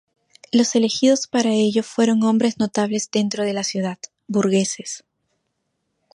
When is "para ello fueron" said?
1.27-2.23